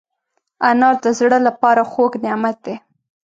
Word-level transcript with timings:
انار 0.69 0.95
د 1.03 1.05
زړه 1.19 1.37
له 1.45 1.51
پاره 1.61 1.83
خوږ 1.91 2.11
نعمت 2.25 2.57
دی. 2.65 2.75